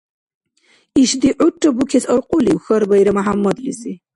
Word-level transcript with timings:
—Ишди 1.01 1.29
гӀурра 1.37 1.69
букес 1.77 2.05
аркьулив?– 2.13 2.59
хьарбаира 2.65 3.11
МяхӀяммадлизи. 3.17 3.93